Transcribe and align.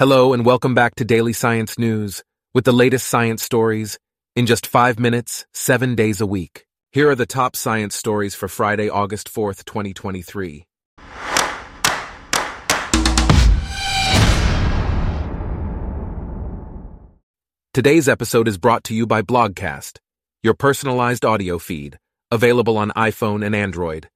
Hello 0.00 0.32
and 0.32 0.46
welcome 0.46 0.74
back 0.74 0.94
to 0.94 1.04
Daily 1.04 1.34
Science 1.34 1.78
News 1.78 2.22
with 2.54 2.64
the 2.64 2.72
latest 2.72 3.06
science 3.06 3.42
stories 3.42 3.98
in 4.34 4.46
just 4.46 4.66
five 4.66 4.98
minutes, 4.98 5.44
seven 5.52 5.94
days 5.94 6.22
a 6.22 6.26
week. 6.26 6.64
Here 6.90 7.10
are 7.10 7.14
the 7.14 7.26
top 7.26 7.54
science 7.54 7.94
stories 7.96 8.34
for 8.34 8.48
Friday, 8.48 8.88
August 8.88 9.28
4th, 9.30 9.62
2023. 9.66 10.64
Today's 17.74 18.08
episode 18.08 18.48
is 18.48 18.56
brought 18.56 18.84
to 18.84 18.94
you 18.94 19.06
by 19.06 19.20
Blogcast, 19.20 19.98
your 20.42 20.54
personalized 20.54 21.26
audio 21.26 21.58
feed, 21.58 21.98
available 22.30 22.78
on 22.78 22.90
iPhone 22.96 23.44
and 23.44 23.54
Android. 23.54 24.08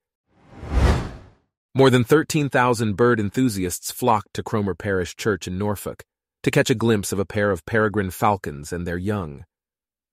More 1.77 1.91
than 1.91 2.04
13,000 2.04 2.95
bird 2.95 3.18
enthusiasts 3.18 3.91
flocked 3.91 4.32
to 4.34 4.45
Cromer 4.45 4.77
Parish 4.77 5.16
Church 5.16 5.48
in 5.48 5.59
Norfolk 5.59 6.04
to 6.45 6.52
catch 6.52 6.70
a 6.70 6.74
glimpse 6.77 7.11
of 7.11 7.18
a 7.18 7.24
pair 7.24 7.50
of 7.50 7.66
peregrine 7.66 8.12
falcons 8.12 8.73
and 8.73 8.87
their 8.87 8.97
young. 8.97 9.45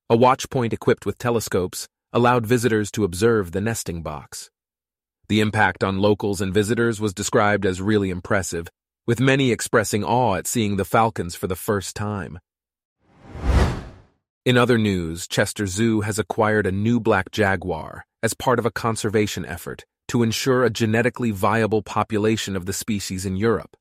A 0.09 0.15
watch 0.15 0.49
point 0.49 0.73
equipped 0.73 1.05
with 1.05 1.20
telescopes 1.20 1.87
allowed 2.13 2.47
visitors 2.47 2.89
to 2.93 3.03
observe 3.03 3.51
the 3.51 3.61
nesting 3.61 4.01
box. 4.01 4.49
The 5.29 5.39
impact 5.39 5.84
on 5.84 5.99
locals 5.99 6.41
and 6.41 6.51
visitors 6.51 6.99
was 6.99 7.13
described 7.13 7.63
as 7.63 7.79
really 7.79 8.09
impressive, 8.09 8.67
with 9.05 9.20
many 9.20 9.51
expressing 9.51 10.03
awe 10.03 10.37
at 10.37 10.48
seeing 10.48 10.77
the 10.77 10.84
falcons 10.85 11.35
for 11.35 11.45
the 11.45 11.55
first 11.55 11.95
time. 11.95 12.39
In 14.45 14.57
other 14.57 14.79
news, 14.79 15.27
Chester 15.27 15.67
Zoo 15.67 16.01
has 16.01 16.17
acquired 16.17 16.65
a 16.65 16.71
new 16.71 16.99
black 16.99 17.29
jaguar 17.29 18.03
as 18.23 18.34
part 18.34 18.57
of 18.57 18.65
a 18.65 18.71
conservation 18.71 19.45
effort 19.45 19.85
to 20.11 20.23
ensure 20.23 20.65
a 20.65 20.70
genetically 20.70 21.31
viable 21.31 21.81
population 21.81 22.57
of 22.57 22.65
the 22.65 22.73
species 22.73 23.25
in 23.25 23.38
Europe. 23.38 23.77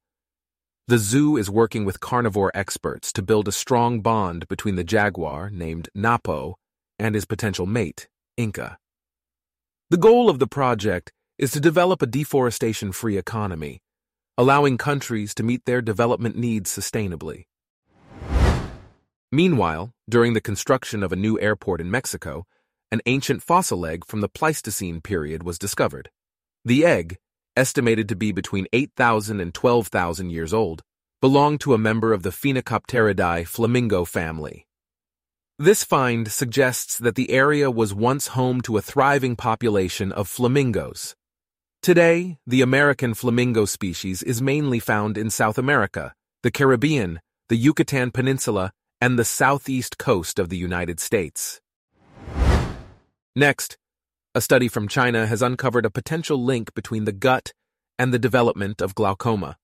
The 0.87 0.97
zoo 0.97 1.37
is 1.37 1.51
working 1.51 1.85
with 1.85 1.99
carnivore 1.99 2.53
experts 2.55 3.13
to 3.15 3.23
build 3.23 3.49
a 3.49 3.53
strong 3.53 4.01
bond 4.01 4.47
between 4.47 4.77
the 4.77 4.85
jaguar, 4.85 5.51
named 5.51 5.89
Napo, 5.93 6.55
and 7.01 7.17
his 7.17 7.25
potential 7.25 7.67
mate, 7.67 8.09
Inca. 8.37 8.79
The 9.89 9.97
goal 9.97 10.31
of 10.31 10.39
the 10.39 10.47
project 10.47 11.11
is 11.37 11.51
to 11.51 11.59
develop 11.59 12.01
a 12.01 12.07
deforestation 12.07 12.93
free 12.93 13.19
economy, 13.19 13.83
allowing 14.39 14.79
countries 14.79 15.35
to 15.35 15.43
meet 15.43 15.65
their 15.65 15.83
development 15.83 16.37
needs 16.37 16.71
sustainably. 16.71 17.47
Meanwhile, 19.33 19.93
during 20.09 20.35
the 20.35 20.41
construction 20.41 21.03
of 21.03 21.11
a 21.11 21.17
new 21.17 21.41
airport 21.41 21.81
in 21.81 21.91
Mexico, 21.91 22.47
an 22.93 23.01
ancient 23.07 23.43
fossil 23.43 23.85
egg 23.85 24.05
from 24.07 24.21
the 24.21 24.29
Pleistocene 24.29 25.01
period 25.01 25.43
was 25.43 25.59
discovered. 25.59 26.09
The 26.65 26.85
egg, 26.85 27.19
estimated 27.57 28.09
to 28.11 28.17
be 28.17 28.33
between 28.33 28.67
8,000 28.73 29.41
and 29.41 29.55
12,000 29.55 30.31
years 30.31 30.53
old, 30.53 30.83
belonged 31.21 31.61
to 31.61 31.75
a 31.75 31.79
member 31.79 32.13
of 32.13 32.23
the 32.23 32.31
Phoenicopteridae 32.31 33.47
flamingo 33.47 34.05
family. 34.05 34.67
This 35.59 35.85
find 35.85 36.31
suggests 36.31 36.99
that 36.99 37.15
the 37.15 37.31
area 37.31 37.71
was 37.71 37.95
once 37.95 38.29
home 38.29 38.61
to 38.63 38.77
a 38.77 38.83
thriving 38.83 39.37
population 39.37 40.13
of 40.13 40.29
flamingos. 40.29 41.15
Today, 41.83 42.39
the 42.47 42.61
American 42.61 43.15
flamingo 43.15 43.65
species 43.65 44.23
is 44.23 44.43
mainly 44.43 44.79
found 44.79 45.17
in 45.17 45.31
South 45.31 45.59
America, 45.59 46.15
the 46.43 46.51
Caribbean, 46.51 47.21
the 47.49 47.57
Yucatan 47.57 48.11
Peninsula, 48.11 48.73
and 49.01 49.19
the 49.19 49.25
southeast 49.25 49.97
coast 49.97 50.39
of 50.39 50.51
the 50.51 50.59
United 50.59 51.01
States. 51.01 51.61
Next, 53.35 53.79
a 54.33 54.41
study 54.41 54.69
from 54.69 54.87
China 54.87 55.27
has 55.27 55.43
uncovered 55.43 55.85
a 55.85 55.91
potential 55.91 56.43
link 56.43 56.73
between 56.75 57.05
the 57.05 57.13
gut 57.13 57.53
and 57.99 58.15
the 58.15 58.19
development 58.19 58.81
of 58.81 58.95
glaucoma. 58.95 59.57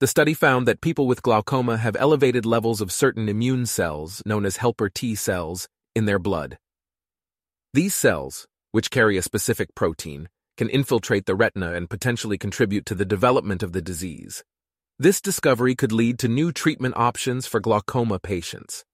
The 0.00 0.06
study 0.06 0.34
found 0.34 0.68
that 0.68 0.82
people 0.82 1.06
with 1.06 1.22
glaucoma 1.22 1.78
have 1.78 1.96
elevated 1.96 2.44
levels 2.44 2.82
of 2.82 2.92
certain 2.92 3.30
immune 3.30 3.64
cells, 3.64 4.22
known 4.26 4.44
as 4.44 4.58
helper 4.58 4.90
T 4.90 5.14
cells, 5.14 5.68
in 5.94 6.04
their 6.04 6.18
blood. 6.18 6.58
These 7.72 7.94
cells, 7.94 8.46
which 8.72 8.90
carry 8.90 9.16
a 9.16 9.22
specific 9.22 9.74
protein, 9.74 10.28
can 10.58 10.68
infiltrate 10.68 11.24
the 11.24 11.34
retina 11.34 11.72
and 11.72 11.88
potentially 11.88 12.36
contribute 12.36 12.84
to 12.86 12.94
the 12.94 13.06
development 13.06 13.62
of 13.62 13.72
the 13.72 13.82
disease. 13.82 14.44
This 14.98 15.20
discovery 15.20 15.74
could 15.74 15.92
lead 15.92 16.18
to 16.18 16.28
new 16.28 16.52
treatment 16.52 16.94
options 16.96 17.46
for 17.46 17.58
glaucoma 17.58 18.18
patients. 18.18 18.84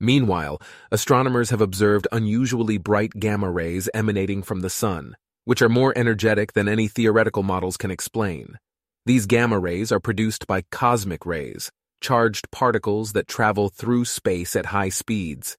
Meanwhile, 0.00 0.60
astronomers 0.90 1.50
have 1.50 1.60
observed 1.60 2.06
unusually 2.12 2.78
bright 2.78 3.12
gamma 3.18 3.50
rays 3.50 3.88
emanating 3.94 4.42
from 4.42 4.60
the 4.60 4.70
Sun, 4.70 5.16
which 5.44 5.62
are 5.62 5.68
more 5.68 5.96
energetic 5.96 6.52
than 6.52 6.68
any 6.68 6.88
theoretical 6.88 7.42
models 7.42 7.76
can 7.76 7.90
explain. 7.90 8.58
These 9.06 9.26
gamma 9.26 9.58
rays 9.58 9.92
are 9.92 10.00
produced 10.00 10.46
by 10.46 10.62
cosmic 10.70 11.24
rays, 11.24 11.70
charged 12.00 12.50
particles 12.50 13.12
that 13.12 13.28
travel 13.28 13.68
through 13.68 14.04
space 14.04 14.56
at 14.56 14.66
high 14.66 14.90
speeds. 14.90 15.56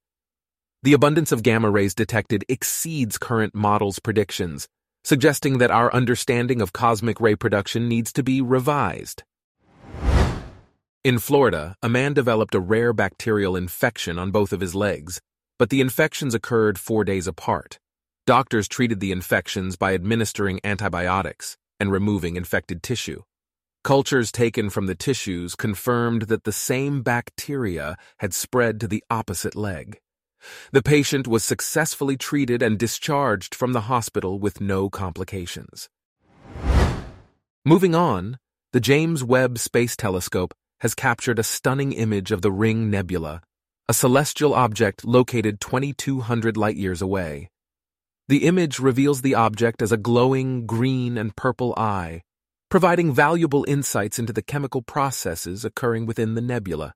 The 0.83 0.93
abundance 0.93 1.31
of 1.31 1.43
gamma 1.43 1.71
rays 1.71 1.95
detected 1.95 2.45
exceeds 2.47 3.17
current 3.17 3.55
models' 3.55 3.99
predictions, 3.99 4.67
suggesting 5.03 5.57
that 5.57 5.71
our 5.71 5.91
understanding 5.93 6.61
of 6.61 6.73
cosmic 6.73 7.19
ray 7.19 7.35
production 7.35 7.87
needs 7.87 8.13
to 8.13 8.23
be 8.23 8.41
revised. 8.41 9.23
In 11.07 11.19
Florida, 11.19 11.73
a 11.81 11.88
man 11.88 12.13
developed 12.13 12.53
a 12.53 12.59
rare 12.59 12.91
bacterial 12.91 13.56
infection 13.56 14.19
on 14.19 14.29
both 14.29 14.51
of 14.51 14.59
his 14.59 14.75
legs, 14.75 15.22
but 15.57 15.69
the 15.69 15.79
infections 15.79 16.35
occurred 16.35 16.78
four 16.78 17.06
days 17.06 17.28
apart. 17.28 17.79
Doctors 18.25 18.68
treated 18.68 19.00
the 19.00 19.13
infections 19.13 19.78
by 19.78 19.94
administering 19.94 20.59
antibiotics 20.66 21.56
and 21.79 21.94
removing 21.94 22.35
infected 22.35 22.84
tissue. 22.84 23.22
Cultures 23.85 24.34
taken 24.34 24.69
from 24.69 24.88
the 24.88 24.96
tissues 24.96 25.56
confirmed 25.56 26.23
that 26.23 26.44
the 26.44 26.51
same 26.51 27.03
bacteria 27.03 27.96
had 28.19 28.34
spread 28.34 28.78
to 28.81 28.88
the 28.90 29.01
opposite 29.09 29.56
leg. 29.56 30.01
The 30.73 30.84
patient 30.84 31.25
was 31.25 31.41
successfully 31.41 32.17
treated 32.17 32.62
and 32.62 32.78
discharged 32.78 33.56
from 33.56 33.72
the 33.72 33.88
hospital 33.88 34.40
with 34.40 34.59
no 34.59 34.90
complications. 34.90 35.88
Moving 37.63 37.96
on, 37.96 38.40
the 38.73 38.81
James 38.81 39.23
Webb 39.23 39.57
Space 39.57 39.96
Telescope 39.96 40.53
has 40.79 40.93
captured 40.93 41.39
a 41.39 41.43
stunning 41.43 41.91
image 41.91 42.31
of 42.31 42.41
the 42.41 42.51
Ring 42.51 42.89
Nebula, 42.89 43.41
a 43.89 43.93
celestial 43.93 44.53
object 44.53 45.05
located 45.05 45.59
2,200 45.59 46.55
light-years 46.55 47.01
away. 47.01 47.49
The 48.27 48.45
image 48.45 48.79
reveals 48.79 49.21
the 49.21 49.35
object 49.35 49.81
as 49.81 49.91
a 49.91 49.97
glowing 49.97 50.66
green 50.66 51.17
and 51.17 51.35
purple 51.35 51.73
eye, 51.77 52.21
providing 52.69 53.13
valuable 53.13 53.66
insights 53.67 54.19
into 54.19 54.33
the 54.33 54.41
chemical 54.41 54.81
processes 54.81 55.63
occurring 55.63 56.05
within 56.05 56.35
the 56.35 56.41
nebula. 56.41 56.93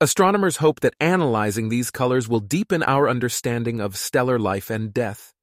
Astronomers 0.00 0.58
hope 0.58 0.78
that 0.80 0.94
analyzing 1.00 1.68
these 1.68 1.90
colors 1.90 2.28
will 2.28 2.38
deepen 2.38 2.84
our 2.84 3.08
understanding 3.08 3.80
of 3.80 3.96
stellar 3.96 4.38
life 4.38 4.70
and 4.70 4.94
death. 4.94 5.34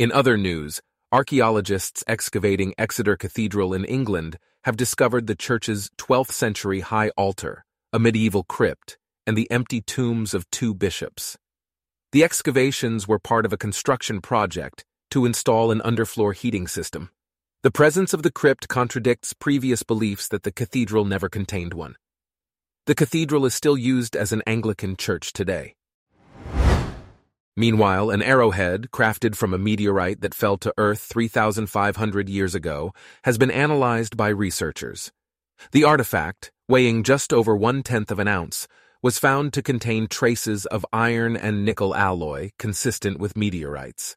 In 0.00 0.10
other 0.10 0.36
news, 0.36 0.80
archaeologists 1.12 2.02
excavating 2.08 2.74
Exeter 2.76 3.16
Cathedral 3.16 3.72
in 3.72 3.84
England 3.84 4.38
have 4.64 4.76
discovered 4.76 5.26
the 5.26 5.34
church's 5.34 5.90
12th 5.98 6.32
century 6.32 6.80
high 6.80 7.10
altar, 7.16 7.64
a 7.92 7.98
medieval 7.98 8.44
crypt, 8.44 8.98
and 9.26 9.36
the 9.36 9.50
empty 9.50 9.80
tombs 9.80 10.34
of 10.34 10.50
two 10.50 10.74
bishops. 10.74 11.36
The 12.12 12.24
excavations 12.24 13.06
were 13.06 13.18
part 13.18 13.46
of 13.46 13.52
a 13.52 13.58
construction 13.58 14.20
project 14.20 14.84
to 15.10 15.24
install 15.24 15.70
an 15.70 15.80
underfloor 15.80 16.34
heating 16.34 16.66
system. 16.66 17.10
The 17.62 17.70
presence 17.70 18.12
of 18.12 18.22
the 18.22 18.32
crypt 18.32 18.68
contradicts 18.68 19.32
previous 19.32 19.82
beliefs 19.82 20.28
that 20.28 20.42
the 20.42 20.52
cathedral 20.52 21.04
never 21.04 21.28
contained 21.28 21.74
one. 21.74 21.96
The 22.86 22.94
cathedral 22.94 23.46
is 23.46 23.54
still 23.54 23.76
used 23.76 24.16
as 24.16 24.32
an 24.32 24.42
Anglican 24.46 24.96
church 24.96 25.32
today. 25.32 25.74
Meanwhile, 27.60 28.08
an 28.08 28.22
arrowhead, 28.22 28.88
crafted 28.90 29.36
from 29.36 29.52
a 29.52 29.58
meteorite 29.58 30.22
that 30.22 30.32
fell 30.32 30.56
to 30.56 30.72
Earth 30.78 31.00
3,500 31.00 32.26
years 32.26 32.54
ago, 32.54 32.94
has 33.24 33.36
been 33.36 33.50
analyzed 33.50 34.16
by 34.16 34.28
researchers. 34.28 35.12
The 35.72 35.84
artifact, 35.84 36.52
weighing 36.70 37.02
just 37.02 37.34
over 37.34 37.54
one 37.54 37.82
tenth 37.82 38.10
of 38.10 38.18
an 38.18 38.28
ounce, 38.28 38.66
was 39.02 39.18
found 39.18 39.52
to 39.52 39.62
contain 39.62 40.06
traces 40.06 40.64
of 40.64 40.86
iron 40.90 41.36
and 41.36 41.62
nickel 41.62 41.94
alloy 41.94 42.52
consistent 42.58 43.18
with 43.20 43.36
meteorites. 43.36 44.16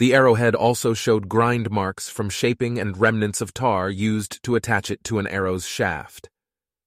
The 0.00 0.12
arrowhead 0.12 0.56
also 0.56 0.92
showed 0.92 1.28
grind 1.28 1.70
marks 1.70 2.08
from 2.08 2.28
shaping 2.28 2.80
and 2.80 2.98
remnants 2.98 3.40
of 3.40 3.54
tar 3.54 3.88
used 3.88 4.42
to 4.42 4.56
attach 4.56 4.90
it 4.90 5.04
to 5.04 5.20
an 5.20 5.28
arrow's 5.28 5.64
shaft. 5.64 6.28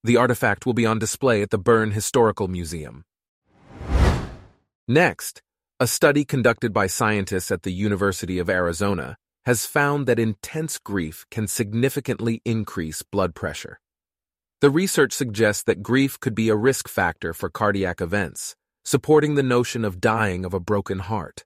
The 0.02 0.18
artifact 0.18 0.66
will 0.66 0.74
be 0.74 0.84
on 0.84 0.98
display 0.98 1.40
at 1.40 1.48
the 1.48 1.56
Bern 1.56 1.92
Historical 1.92 2.46
Museum. 2.46 3.06
Next, 4.86 5.40
a 5.84 5.86
study 5.86 6.24
conducted 6.24 6.72
by 6.72 6.86
scientists 6.86 7.50
at 7.50 7.62
the 7.62 7.70
University 7.70 8.38
of 8.38 8.48
Arizona 8.48 9.18
has 9.44 9.66
found 9.66 10.06
that 10.06 10.18
intense 10.18 10.78
grief 10.78 11.26
can 11.30 11.46
significantly 11.46 12.40
increase 12.46 13.02
blood 13.02 13.34
pressure. 13.34 13.78
The 14.62 14.70
research 14.70 15.12
suggests 15.12 15.62
that 15.64 15.82
grief 15.82 16.18
could 16.18 16.34
be 16.34 16.48
a 16.48 16.56
risk 16.56 16.88
factor 16.88 17.34
for 17.34 17.50
cardiac 17.50 18.00
events, 18.00 18.56
supporting 18.82 19.34
the 19.34 19.42
notion 19.42 19.84
of 19.84 20.00
dying 20.00 20.46
of 20.46 20.54
a 20.54 20.58
broken 20.58 21.00
heart. 21.00 21.44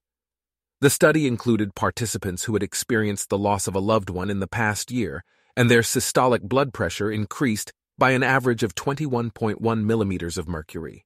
The 0.83 0.89
study 0.89 1.27
included 1.27 1.75
participants 1.75 2.45
who 2.45 2.53
had 2.53 2.63
experienced 2.63 3.31
the 3.31 3.39
loss 3.39 3.67
of 3.67 3.75
a 3.75 3.81
loved 3.81 4.09
one 4.09 4.31
in 4.31 4.39
the 4.39 4.47
past 4.47 4.93
year 4.93 5.25
and 5.57 5.69
their 5.69 5.83
systolic 5.83 6.43
blood 6.43 6.73
pressure 6.73 7.11
increased 7.11 7.73
by 7.99 8.13
an 8.13 8.23
average 8.23 8.63
of 8.63 8.77
21.1 8.77 9.83
millimeters 9.83 10.39
of 10.39 10.47
mercury. 10.47 11.05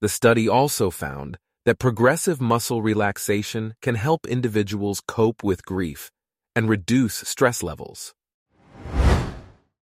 The 0.00 0.08
study 0.08 0.48
also 0.48 0.90
found 0.90 1.36
that 1.66 1.78
progressive 1.78 2.40
muscle 2.40 2.82
relaxation 2.82 3.74
can 3.82 3.94
help 3.94 4.26
individuals 4.26 5.02
cope 5.06 5.42
with 5.42 5.64
grief 5.64 6.10
and 6.56 6.68
reduce 6.68 7.16
stress 7.16 7.62
levels. 7.62 8.14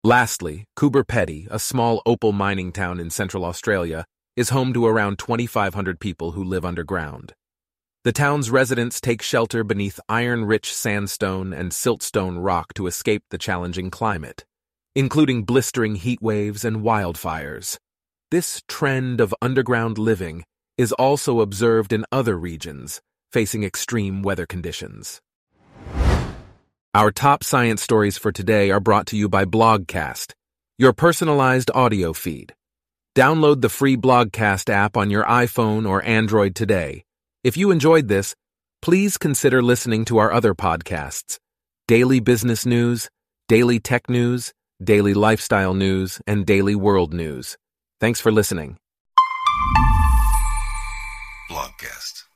Lastly, 0.03 0.65
Coober 0.77 1.05
a 1.49 1.59
small 1.59 2.01
opal 2.05 2.31
mining 2.31 2.71
town 2.71 2.99
in 2.99 3.09
central 3.09 3.45
Australia, 3.45 4.05
is 4.35 4.49
home 4.49 4.73
to 4.73 4.85
around 4.85 5.19
2,500 5.19 5.99
people 5.99 6.31
who 6.31 6.43
live 6.43 6.65
underground. 6.65 7.33
The 8.03 8.11
town's 8.11 8.49
residents 8.49 8.99
take 8.99 9.21
shelter 9.21 9.63
beneath 9.63 9.99
iron-rich 10.09 10.73
sandstone 10.73 11.53
and 11.53 11.71
siltstone 11.71 12.43
rock 12.43 12.73
to 12.73 12.87
escape 12.87 13.23
the 13.29 13.37
challenging 13.37 13.91
climate, 13.91 14.43
including 14.95 15.43
blistering 15.43 15.95
heat 15.95 16.21
waves 16.21 16.65
and 16.65 16.77
wildfires. 16.77 17.77
This 18.31 18.63
trend 18.67 19.21
of 19.21 19.35
underground 19.41 19.97
living 19.97 20.43
is 20.81 20.91
also 20.91 21.39
observed 21.39 21.93
in 21.93 22.05
other 22.11 22.37
regions 22.37 23.01
facing 23.31 23.63
extreme 23.63 24.21
weather 24.21 24.45
conditions. 24.45 25.21
Our 26.93 27.11
top 27.11 27.45
science 27.45 27.81
stories 27.81 28.17
for 28.17 28.33
today 28.33 28.71
are 28.71 28.81
brought 28.81 29.07
to 29.07 29.15
you 29.15 29.29
by 29.29 29.45
Blogcast, 29.45 30.33
your 30.77 30.91
personalized 30.91 31.71
audio 31.73 32.11
feed. 32.11 32.53
Download 33.15 33.61
the 33.61 33.69
free 33.69 33.95
Blogcast 33.95 34.69
app 34.69 34.97
on 34.97 35.09
your 35.09 35.23
iPhone 35.23 35.87
or 35.87 36.03
Android 36.03 36.55
today 36.55 37.05
if 37.43 37.57
you 37.57 37.71
enjoyed 37.71 38.07
this, 38.07 38.35
please 38.83 39.17
consider 39.17 39.63
listening 39.63 40.05
to 40.05 40.19
our 40.19 40.31
other 40.31 40.53
podcasts 40.53 41.39
Daily 41.87 42.19
Business 42.19 42.67
News, 42.67 43.09
Daily 43.47 43.79
Tech 43.79 44.09
News, 44.09 44.53
Daily 44.83 45.15
Lifestyle 45.15 45.73
News, 45.73 46.21
and 46.27 46.45
Daily 46.45 46.75
World 46.75 47.13
News. 47.13 47.57
Thanks 47.99 48.21
for 48.21 48.31
listening. 48.31 48.77
Blogcast. 51.81 52.25